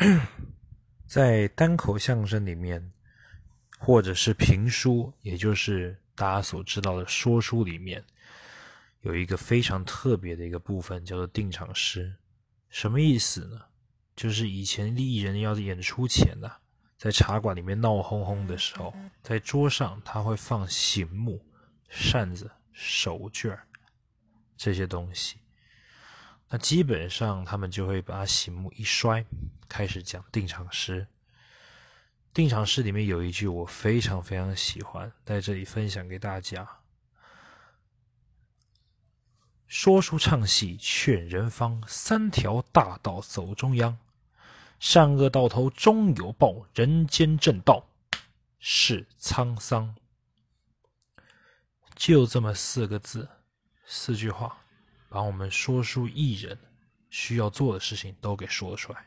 [1.06, 2.90] 在单口相声里面，
[3.78, 8.02] 或者是评书，也就是大家所知道的说书里面，
[9.02, 12.14] 有一个非常特别的一个部分，叫做定场诗。
[12.70, 13.60] 什么意思呢？
[14.16, 16.50] 就是以前艺人要演出前呢，
[16.96, 21.44] 在茶馆里面闹哄哄的时候，在桌上他会放醒目、
[21.88, 23.58] 扇子、手绢
[24.56, 25.36] 这些东西。
[26.50, 29.24] 那基本上他们就会把醒目一摔，
[29.68, 31.06] 开始讲定场诗。
[32.34, 36.80] 定场诗里面有一句我非常非常喜欢，在这里分享给大家：
[39.68, 43.98] 说书唱戏劝人方，三条大道走中央，
[44.80, 47.86] 善恶到头终有报，人间正道
[48.58, 49.94] 是沧桑。
[51.94, 53.28] 就这么四个字，
[53.84, 54.56] 四句话。
[55.10, 56.56] 把我们说书艺人
[57.10, 59.04] 需要做的事情都给说出来。